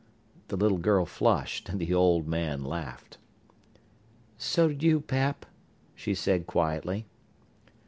[0.47, 3.19] The little girl flushed and the old man laughed.
[4.35, 5.45] "So'd you, pap,"
[5.93, 7.05] she said quietly.